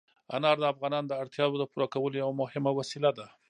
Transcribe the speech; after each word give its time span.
انار 0.35 0.57
د 0.59 0.63
افغانانو 0.73 1.09
د 1.09 1.13
اړتیاوو 1.21 1.59
د 1.61 1.65
پوره 1.71 1.87
کولو 1.93 2.15
یوه 2.23 2.33
مهمه 2.41 2.71
وسیله 2.79 3.09
ده. 3.17 3.27